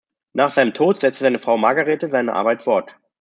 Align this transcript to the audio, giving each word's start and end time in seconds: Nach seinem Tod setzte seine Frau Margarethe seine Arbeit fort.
Nach 0.33 0.49
seinem 0.49 0.73
Tod 0.73 0.97
setzte 0.97 1.25
seine 1.25 1.37
Frau 1.37 1.57
Margarethe 1.59 2.09
seine 2.09 2.33
Arbeit 2.33 2.63
fort. 2.63 2.95